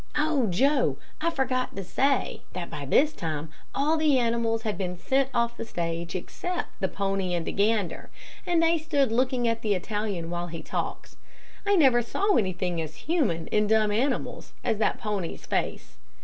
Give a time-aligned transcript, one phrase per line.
[0.17, 4.97] "Oh, Joe, I forgot to say, that by this time all the animals had been
[4.97, 8.09] sent off the stage except the pony and the gander,
[8.43, 11.17] and they stood looking at the Italian while he talked.
[11.67, 15.97] I never saw anything as human in dumb animals as that pony's face.